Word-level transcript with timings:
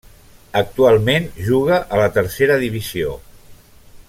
Actualment 0.61 1.27
juga 1.49 1.79
a 1.97 2.01
la 2.01 2.09
Tercera 2.19 2.59
divisió. 2.67 3.15